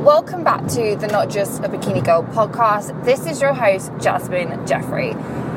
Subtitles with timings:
[0.00, 3.04] Welcome back to the Not Just a Bikini Girl podcast.
[3.04, 5.10] This is your host, Jasmine Jeffrey.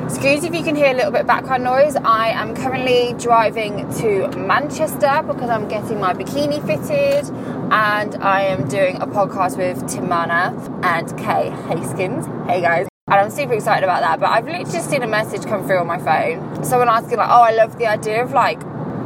[0.03, 1.95] Excuse if you can hear a little bit of background noise.
[1.95, 7.33] I am currently driving to Manchester because I'm getting my bikini fitted
[7.71, 10.51] and I am doing a podcast with Timana
[10.83, 12.25] and Kay Haskins.
[12.45, 12.87] Hey guys.
[13.07, 14.19] And I'm super excited about that.
[14.19, 16.65] But I've literally just seen a message come through on my phone.
[16.65, 18.61] Someone asking like, oh, I love the idea of like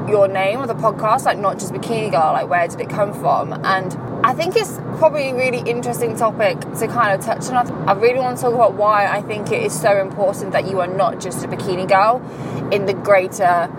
[0.07, 3.13] your name of the podcast, like not just Bikini Girl, like where did it come
[3.13, 3.53] from?
[3.65, 3.93] And
[4.25, 7.71] I think it's probably a really interesting topic to kind of touch on.
[7.87, 10.79] I really want to talk about why I think it is so important that you
[10.79, 12.21] are not just a bikini girl
[12.71, 13.69] in the greater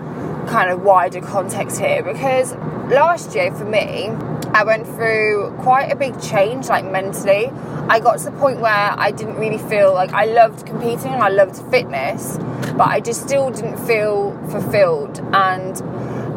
[0.47, 2.03] kind of wider context here.
[2.03, 2.55] Because
[2.89, 4.09] last year for me,
[4.53, 7.51] I went through quite a big change, like mentally.
[7.91, 11.23] I got to the point where I didn't really feel like I loved competing and
[11.23, 12.37] I loved fitness,
[12.77, 15.19] but I just still didn't feel fulfilled.
[15.33, 15.81] And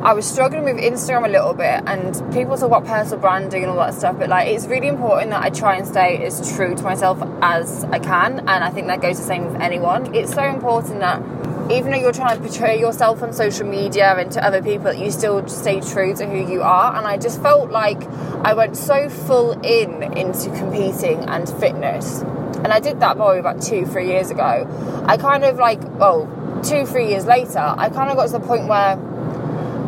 [0.03, 3.71] I was struggling with Instagram a little bit, and people talk about personal branding and
[3.71, 6.75] all that stuff, but like it's really important that I try and stay as true
[6.75, 10.15] to myself as I can, and I think that goes the same with anyone.
[10.15, 11.23] It's so important that
[11.71, 15.11] even though you're trying to portray yourself on social media and to other people, you
[15.11, 16.97] still stay true to who you are.
[16.97, 18.03] And I just felt like
[18.45, 23.63] I went so full in into competing and fitness, and I did that probably about
[23.63, 24.67] two, three years ago.
[25.07, 26.27] I kind of like, well,
[26.65, 28.99] two, three years later, I kind of got to the point where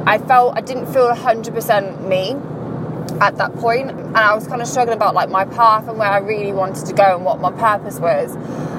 [0.06, 2.36] I felt I didn't feel 100% me
[3.20, 6.10] at that point and I was kind of struggling about like my path and where
[6.10, 8.34] I really wanted to go and what my purpose was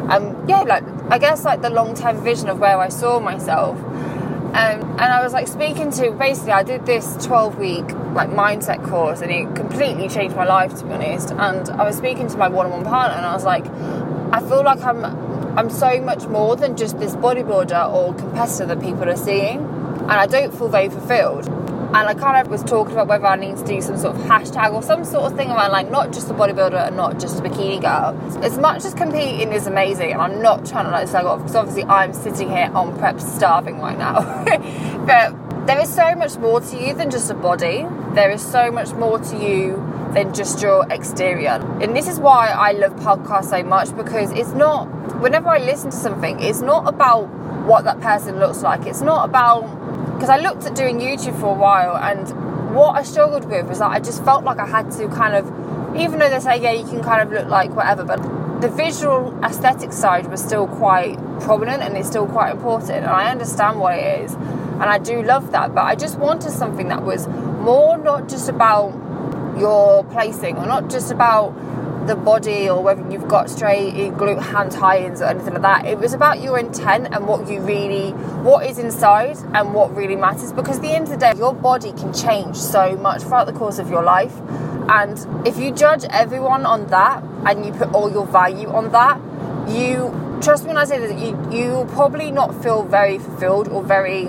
[0.10, 3.78] um yeah like I guess like the long-term vision of where I saw myself.
[3.78, 8.82] Um, and I was like speaking to basically I did this 12 week like mindset
[8.88, 11.32] course and it completely changed my life to be honest.
[11.32, 13.66] And I was speaking to my one-on-one partner and I was like
[14.32, 15.04] I feel like I'm
[15.58, 19.60] I'm so much more than just this bodybuilder or competitor that people are seeing.
[19.60, 21.46] And I don't feel very fulfilled.
[21.96, 24.22] And I kind of was talking about whether I need to do some sort of
[24.24, 27.40] hashtag or some sort of thing around like not just a bodybuilder and not just
[27.40, 28.44] a bikini girl.
[28.44, 31.56] As much as competing is amazing, and I'm not trying to like slag off because
[31.56, 34.44] obviously I'm sitting here on prep starving right now.
[35.06, 37.88] but there is so much more to you than just a body.
[38.14, 39.76] There is so much more to you
[40.14, 41.62] than just your exterior.
[41.82, 44.88] And this is why I love podcasts so much because it's not,
[45.22, 47.28] whenever I listen to something, it's not about
[47.66, 48.86] what that person looks like.
[48.86, 49.85] It's not about
[50.26, 53.78] because I looked at doing YouTube for a while and what I struggled with was
[53.78, 55.46] that I just felt like I had to kind of,
[55.96, 58.18] even though they say, yeah, you can kind of look like whatever, but
[58.60, 62.90] the visual aesthetic side was still quite prominent and it's still quite important.
[62.90, 64.34] And I understand what it is.
[64.34, 65.76] And I do love that.
[65.76, 68.94] But I just wanted something that was more not just about
[69.60, 71.52] your placing or not just about
[72.08, 75.86] the body or whether you've got straight eh, glute ham tie-ins or anything like that.
[75.86, 78.12] It was about your intent and what you really,
[78.44, 80.54] what is inside and what really matters.
[80.54, 83.54] Because at the end of the day, your body can change so much throughout the
[83.54, 84.36] course of your life.
[84.88, 89.20] And if you judge everyone on that and you put all your value on that,
[89.68, 93.68] you trust me when I say that you you will probably not feel very fulfilled
[93.70, 94.26] or very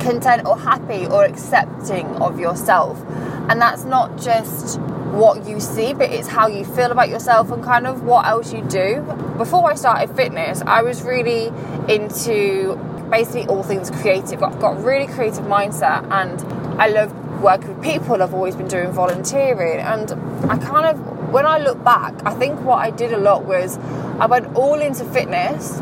[0.00, 3.02] content or happy or accepting of yourself.
[3.48, 4.78] And that's not just
[5.14, 8.52] what you see, but it's how you feel about yourself and kind of what else
[8.52, 9.00] you do.
[9.38, 11.46] Before I started fitness, I was really
[11.88, 12.76] into
[13.10, 14.42] basically all things creative.
[14.42, 16.40] I've got really creative mindset and
[16.80, 18.22] I love working with people.
[18.22, 20.12] I've always been doing volunteering and
[20.50, 23.78] I kind of, when I look back, I think what I did a lot was
[24.18, 25.78] I went all into fitness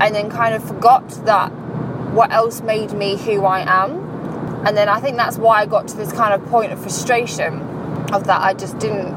[0.00, 1.48] and then kind of forgot that
[2.12, 4.64] what else made me who I am.
[4.64, 7.75] And then I think that's why I got to this kind of point of frustration
[8.12, 9.10] of that I just didn't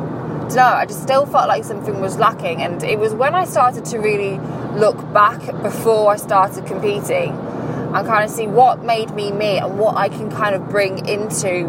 [0.56, 0.64] know.
[0.64, 2.62] I just still felt like something was lacking.
[2.62, 4.38] And it was when I started to really
[4.78, 9.80] look back before I started competing and kind of see what made me me and
[9.80, 11.68] what I can kind of bring into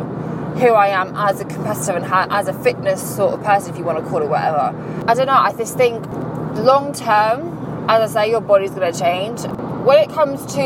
[0.59, 3.79] who I am as a competitor and how, as a fitness sort of person, if
[3.79, 4.75] you want to call it whatever.
[5.07, 5.33] I don't know.
[5.33, 6.05] I just think
[6.57, 9.43] long term, as I say, your body's going to change.
[9.85, 10.61] When it comes to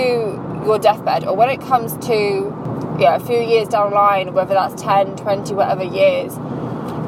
[0.65, 2.64] your deathbed or when it comes to
[2.99, 6.37] yeah, a few years down the line, whether that's 10, 20, whatever years,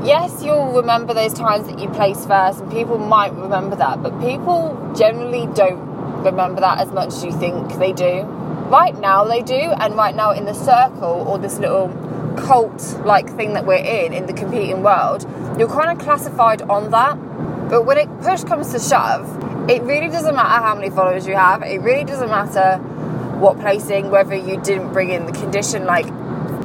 [0.04, 4.18] yes, you'll remember those times that you placed first, and people might remember that, but
[4.20, 5.78] people generally don't
[6.22, 8.22] remember that as much as you think they do.
[8.68, 11.88] Right now, they do, and right now, in the circle or this little
[12.36, 15.22] cult like thing that we're in, in the competing world,
[15.58, 17.14] you're kind of classified on that.
[17.68, 19.26] But when it push comes to shove,
[19.70, 22.80] it really doesn't matter how many followers you have, it really doesn't matter
[23.38, 26.06] what placing, whether you didn't bring in the condition, like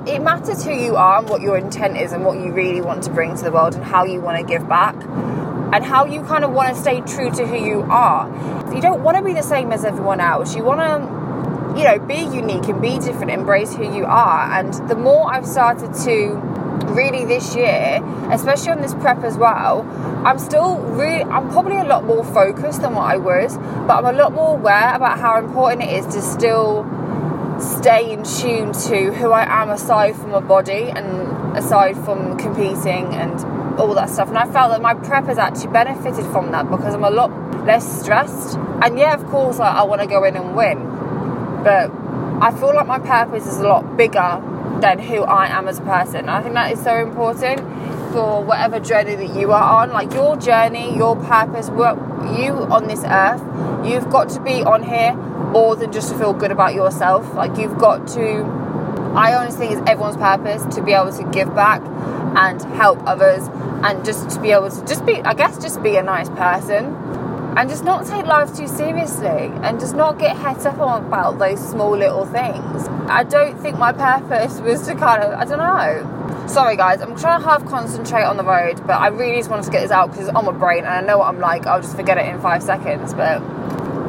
[0.07, 3.03] it matters who you are and what your intent is and what you really want
[3.03, 4.95] to bring to the world and how you want to give back
[5.73, 8.27] and how you kind of want to stay true to who you are.
[8.73, 10.55] You don't want to be the same as everyone else.
[10.55, 14.51] You want to, you know, be unique and be different, embrace who you are.
[14.59, 16.50] And the more I've started to
[16.95, 18.01] really this year,
[18.31, 19.81] especially on this prep as well,
[20.25, 24.05] I'm still really, I'm probably a lot more focused than what I was, but I'm
[24.05, 26.85] a lot more aware about how important it is to still
[27.59, 33.13] stay in tune to who I am aside from my body and aside from competing
[33.13, 33.39] and
[33.79, 34.29] all that stuff.
[34.29, 37.31] And I felt that my prep has actually benefited from that because I'm a lot
[37.65, 38.57] less stressed.
[38.81, 40.79] And yeah, of course, I, I want to go in and win,
[41.63, 41.91] but
[42.41, 44.41] I feel like my purpose is a lot bigger
[44.79, 46.29] than who I am as a person.
[46.29, 47.59] I think that is so important
[48.13, 49.91] for whatever journey that you are on.
[49.91, 51.95] Like your journey, your purpose, what
[52.37, 53.41] you on this earth,
[53.85, 57.33] you've got to be on here more than just to feel good about yourself.
[57.33, 58.43] Like you've got to
[59.13, 61.81] I honestly think it's everyone's purpose to be able to give back
[62.37, 63.49] and help others
[63.83, 66.95] and just to be able to just be I guess just be a nice person
[67.57, 71.37] and just not take life too seriously and just not get het up on about
[71.37, 72.87] those small little things.
[73.07, 76.47] I don't think my purpose was to kind of I don't know.
[76.47, 79.65] Sorry guys, I'm trying to half concentrate on the road, but I really just wanted
[79.65, 81.65] to get this out because it's on my brain and I know what I'm like.
[81.65, 83.41] I'll just forget it in five seconds, but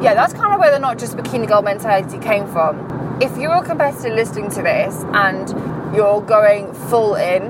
[0.01, 3.19] yeah, that's kind of where the not just bikini girl mentality came from.
[3.21, 7.43] If you're a competitor listening to this and you're going full in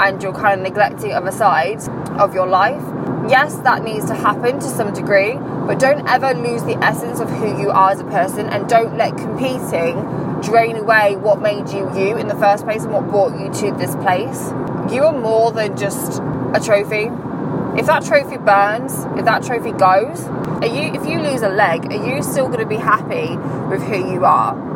[0.00, 2.82] and you're kind of neglecting other sides of your life,
[3.28, 7.28] yes, that needs to happen to some degree, but don't ever lose the essence of
[7.30, 9.96] who you are as a person and don't let competing
[10.42, 13.76] drain away what made you you in the first place and what brought you to
[13.76, 14.50] this place.
[14.92, 16.20] You are more than just
[16.54, 17.10] a trophy.
[17.78, 20.24] If that trophy burns, if that trophy goes,
[20.62, 23.36] are you if you lose a leg, are you still going to be happy
[23.68, 24.67] with who you are?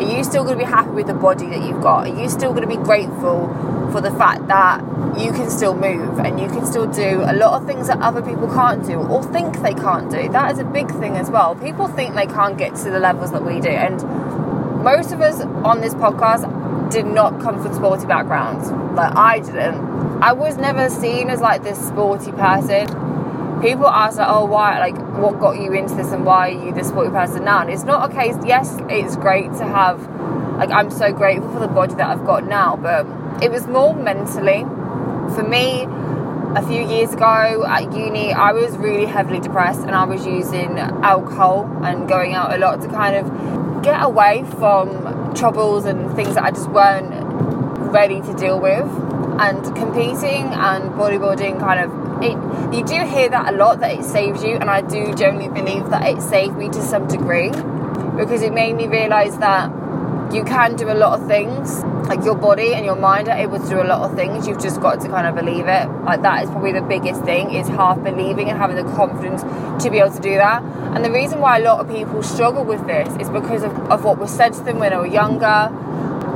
[0.00, 2.08] Are you still going to be happy with the body that you've got?
[2.08, 3.48] Are you still going to be grateful
[3.92, 4.80] for the fact that
[5.20, 8.22] you can still move and you can still do a lot of things that other
[8.22, 10.26] people can't do or think they can't do?
[10.30, 11.54] That is a big thing as well.
[11.54, 13.68] People think they can't get to the levels that we do.
[13.68, 14.02] And
[14.82, 18.70] most of us on this podcast did not come from sporty backgrounds.
[18.96, 20.22] Like I didn't.
[20.22, 22.86] I was never seen as like this sporty person
[23.60, 26.72] people ask like, oh, why, like, what got you into this and why are you
[26.72, 27.60] this sporty person now?
[27.60, 30.00] And it's not a case, yes, it's great to have,
[30.56, 33.06] like, I'm so grateful for the body that I've got now, but
[33.42, 34.64] it was more mentally.
[35.34, 35.86] For me,
[36.56, 40.78] a few years ago at uni, I was really heavily depressed and I was using
[40.78, 46.34] alcohol and going out a lot to kind of get away from troubles and things
[46.34, 47.12] that I just weren't
[47.92, 48.88] ready to deal with.
[49.40, 54.04] And competing and bodybuilding kind of it, you do hear that a lot that it
[54.04, 58.42] saves you, and I do generally believe that it saved me to some degree because
[58.42, 59.70] it made me realize that
[60.32, 61.82] you can do a lot of things.
[62.08, 64.46] Like your body and your mind are able to do a lot of things.
[64.46, 65.88] You've just got to kind of believe it.
[66.04, 69.42] Like that is probably the biggest thing is half believing and having the confidence
[69.82, 70.62] to be able to do that.
[70.62, 74.04] And the reason why a lot of people struggle with this is because of, of
[74.04, 75.68] what was said to them when they were younger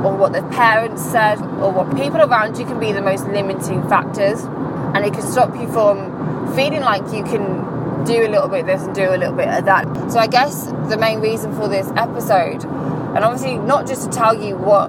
[0.03, 3.87] or what their parents said or what people around you can be the most limiting
[3.89, 4.45] factors
[4.95, 8.67] and it can stop you from feeling like you can do a little bit of
[8.67, 9.85] this and do a little bit of that.
[10.09, 14.33] So I guess the main reason for this episode, and obviously not just to tell
[14.33, 14.87] you what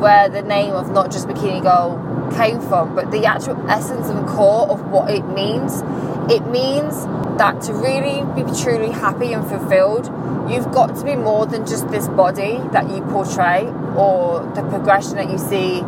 [0.00, 1.98] where the name of not just bikini girl
[2.36, 5.82] came from, but the actual essence and core of what it means.
[6.30, 7.04] It means
[7.38, 10.06] that to really be truly happy and fulfilled,
[10.50, 13.66] you've got to be more than just this body that you portray
[13.96, 15.82] or the progression that you see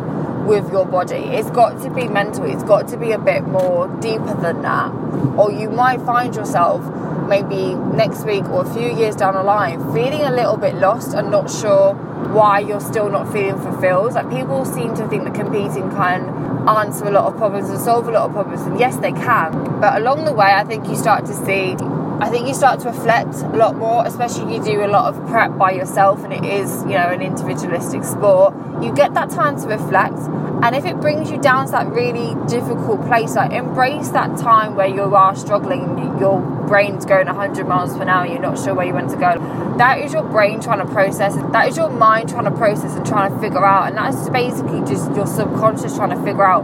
[0.45, 1.15] with your body.
[1.15, 4.91] It's got to be mental, it's got to be a bit more deeper than that.
[5.37, 6.83] Or you might find yourself
[7.27, 11.13] maybe next week or a few years down the line feeling a little bit lost
[11.13, 11.93] and not sure
[12.33, 14.13] why you're still not feeling fulfilled.
[14.13, 18.07] Like people seem to think that competing can answer a lot of problems and solve
[18.07, 19.79] a lot of problems, and yes, they can.
[19.79, 21.75] But along the way, I think you start to see
[22.23, 25.27] I think you start to reflect a lot more, especially you do a lot of
[25.27, 28.53] prep by yourself and it is, you know, an individualistic sport.
[28.81, 30.17] You get that time to reflect,
[30.63, 34.77] and if it brings you down to that really difficult place, like embrace that time
[34.77, 38.85] where you are struggling, your brain's going 100 miles per hour, you're not sure where
[38.85, 39.75] you want to go.
[39.77, 43.05] That is your brain trying to process, that is your mind trying to process and
[43.05, 46.61] trying to figure out, and that's basically just your subconscious trying to figure out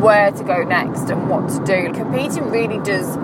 [0.00, 1.92] where to go next and what to do.
[1.92, 3.16] Competing really does,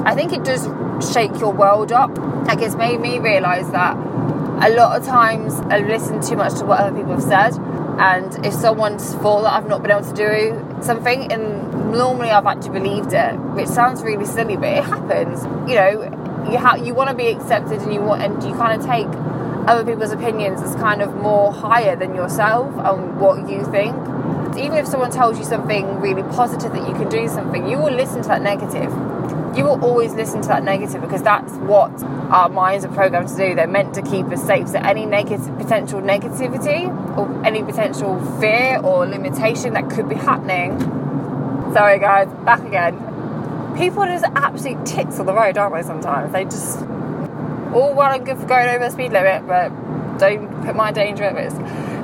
[0.00, 0.66] I think it does
[1.00, 2.16] shake your world up.
[2.46, 6.64] Like it's made me realise that a lot of times I listen too much to
[6.64, 7.54] what other people have said,
[7.98, 12.46] and if someone's thought that I've not been able to do something, and normally I've
[12.46, 15.44] actually believed it, which sounds really silly, but it happens.
[15.68, 18.80] You know, you have you want to be accepted, and you want, and you kind
[18.80, 19.06] of take
[19.68, 23.94] other people's opinions as kind of more higher than yourself and what you think.
[24.56, 27.92] Even if someone tells you something really positive that you can do something, you will
[27.92, 28.90] listen to that negative
[29.56, 31.90] you will always listen to that negative because that's what
[32.30, 33.54] our minds are programmed to do.
[33.54, 34.68] They're meant to keep us safe.
[34.68, 36.86] So any negative potential negativity
[37.16, 40.78] or any potential fear or limitation that could be happening.
[41.72, 43.74] Sorry guys, back again.
[43.76, 45.82] People are just absolute tits on the road, aren't they?
[45.82, 46.78] Sometimes they just
[47.74, 49.68] all well and good for going over the speed limit, but
[50.18, 51.56] don't put my danger at risk.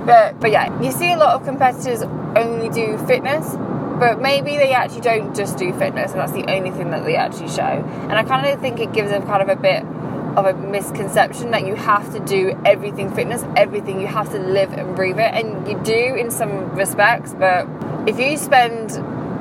[0.07, 3.55] But but yeah, you see a lot of competitors only do fitness,
[4.03, 7.15] but maybe they actually don't just do fitness, and that's the only thing that they
[7.15, 7.63] actually show.
[7.63, 9.85] And I kind of think it gives them kind of a bit
[10.37, 14.73] of a misconception that you have to do everything fitness, everything you have to live
[14.73, 17.33] and breathe it, and you do in some respects.
[17.33, 17.69] But
[18.09, 18.91] if you spend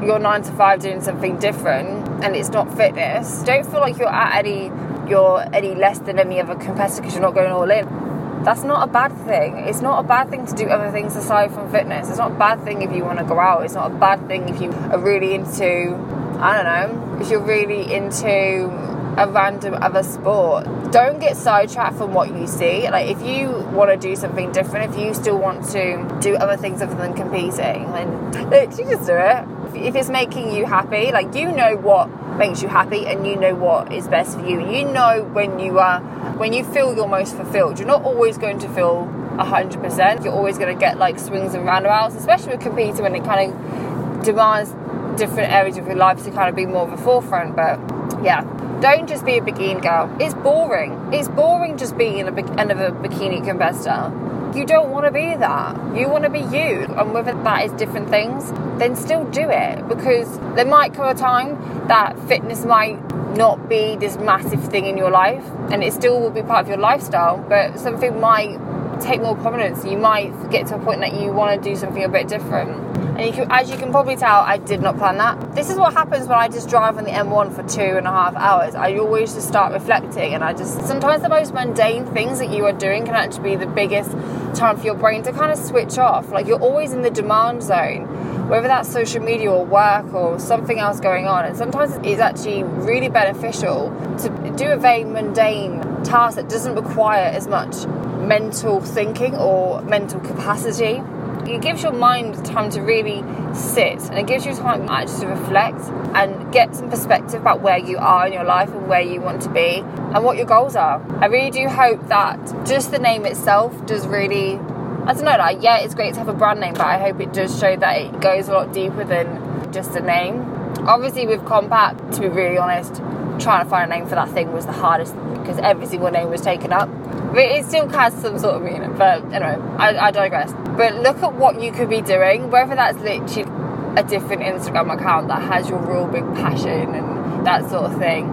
[0.06, 4.10] your nine to five doing something different and it's not fitness, don't feel like you're
[4.10, 4.72] at any
[5.10, 8.01] you're any less than any other competitor because you're not going all in
[8.44, 9.58] that's not a bad thing.
[9.58, 12.10] It's not a bad thing to do other things aside from fitness.
[12.10, 13.64] It's not a bad thing if you want to go out.
[13.64, 15.96] It's not a bad thing if you are really into,
[16.40, 18.70] I don't know, if you're really into
[19.18, 20.66] a random other sport.
[20.92, 22.90] Don't get sidetracked from what you see.
[22.90, 26.58] Like if you want to do something different, if you still want to do other
[26.58, 29.46] things other than competing, then you just do it.
[29.76, 33.56] If it's making you happy, like you know what makes you happy and you know
[33.56, 34.60] what is best for you.
[34.70, 36.00] You know when you are
[36.42, 37.78] when you feel you're most fulfilled.
[37.78, 39.06] You're not always going to feel
[39.38, 40.24] 100%.
[40.24, 43.54] You're always going to get like swings and roundabouts, especially with competing when it kind
[43.54, 44.72] of demands
[45.20, 47.56] different areas of your life to kind of be more of a forefront.
[47.56, 47.80] But
[48.24, 48.42] yeah,
[48.82, 50.12] don't just be a bikini girl.
[50.20, 51.14] It's boring.
[51.14, 54.12] It's boring just being in a, another bikini competitor.
[54.54, 55.96] You don't want to be that.
[55.96, 56.86] You want to be you.
[56.98, 61.14] And whether that is different things, then still do it because there might come a
[61.14, 63.00] time that fitness might
[63.38, 66.68] not be this massive thing in your life and it still will be part of
[66.68, 68.60] your lifestyle, but something might
[69.02, 69.84] take more prominence.
[69.86, 72.92] You might get to a point that you want to do something a bit different.
[73.18, 75.54] And you can, as you can probably tell, I did not plan that.
[75.54, 78.12] This is what happens when I just drive on the M1 for two and a
[78.12, 78.74] half hours.
[78.74, 82.66] I always just start reflecting, and I just sometimes the most mundane things that you
[82.66, 84.12] are doing can actually be the biggest
[84.56, 86.32] time for your brain to kind of switch off.
[86.32, 90.80] Like you're always in the demand zone, whether that's social media or work or something
[90.80, 91.46] else going on.
[91.46, 93.90] And sometimes it's actually really beneficial
[94.20, 97.86] to do a very mundane task that doesn't require as much
[98.28, 101.02] mental thinking or mental capacity
[101.48, 105.28] it gives your mind time to really sit and it gives you time actually to
[105.28, 105.80] reflect
[106.16, 109.42] and get some perspective about where you are in your life and where you want
[109.42, 111.02] to be and what your goals are.
[111.22, 114.60] I really do hope that just the name itself does really
[115.04, 117.20] I don't know, like yeah, it's great to have a brand name, but I hope
[117.20, 120.42] it does show that it goes a lot deeper than just a name.
[120.88, 123.02] Obviously with Kompak, to be really honest,
[123.42, 126.30] trying to find a name for that thing was the hardest because every single name
[126.30, 126.90] was taken up.
[127.34, 128.96] But it still has some sort of meaning.
[128.98, 130.54] But anyway, I, I digress.
[130.78, 133.50] But look at what you could be doing, whether that's literally
[133.98, 138.30] a different Instagram account that has your real big passion and that sort of thing.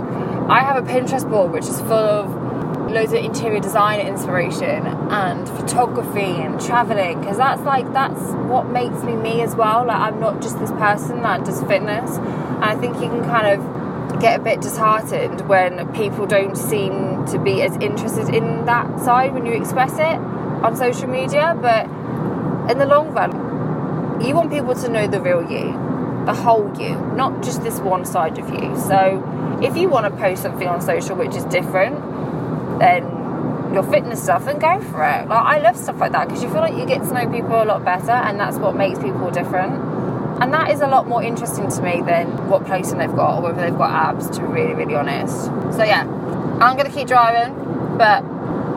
[0.49, 2.49] I have a Pinterest board which is full of
[2.91, 9.03] loads of interior design inspiration and photography and traveling because that's like that's what makes
[9.03, 12.75] me me as well like i'm not just this person that does fitness and i
[12.77, 13.78] think you can kind of
[14.17, 19.35] get a bit disheartened when people don't seem to be as interested in that side
[19.35, 20.19] when you express it
[20.65, 21.87] on social media but
[22.71, 23.33] in the long run,
[24.21, 25.73] you want people to know the real you,
[26.27, 28.79] the whole you, not just this one side of you.
[28.79, 31.99] So if you want to post something on social which is different,
[32.79, 33.05] then
[33.73, 35.29] your fitness stuff, then go for it.
[35.29, 37.63] Like I love stuff like that because you feel like you get to know people
[37.63, 39.75] a lot better, and that's what makes people different.
[40.41, 43.43] And that is a lot more interesting to me than what clothing they've got or
[43.43, 45.47] whether they've got abs, to be really, really honest.
[45.77, 46.03] So yeah,
[46.61, 47.55] I'm gonna keep driving,
[47.99, 48.25] but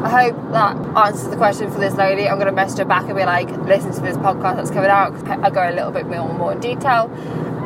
[0.03, 2.27] I hope that answers the question for this lady.
[2.27, 4.89] I'm going to message her back and be like, listen to this podcast that's coming
[4.89, 5.13] out.
[5.13, 7.11] Because I go a little bit more, more in detail.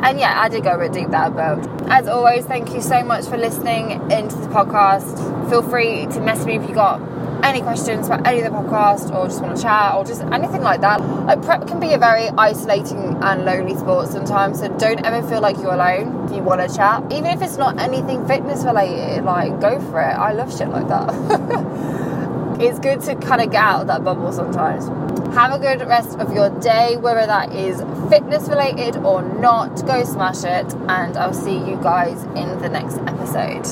[0.02, 3.02] And yeah, I did go a bit deep there, but as always, thank you so
[3.02, 5.48] much for listening into this podcast.
[5.48, 7.00] Feel free to message me if you got
[7.46, 10.62] any questions about any of the podcast or just want to chat or just anything
[10.62, 11.00] like that.
[11.00, 15.40] Like prep can be a very isolating and lonely sport sometimes, so don't ever feel
[15.40, 17.04] like you're alone if you want to chat.
[17.12, 20.14] Even if it's not anything fitness related, like go for it.
[20.14, 22.58] I love shit like that.
[22.60, 24.86] it's good to kind of get out of that bubble sometimes.
[25.34, 29.86] Have a good rest of your day, whether that is fitness related or not.
[29.86, 33.66] Go smash it, and I'll see you guys in the next episode.